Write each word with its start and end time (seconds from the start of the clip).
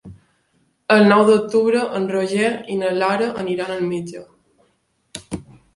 El 0.95 1.03
nou 1.11 1.21
d'octubre 1.27 1.83
en 1.99 2.09
Roger 2.15 2.49
i 2.77 2.81
na 2.81 2.93
Lara 3.03 3.31
aniran 3.45 3.77
al 3.79 3.87
metge. 3.95 4.27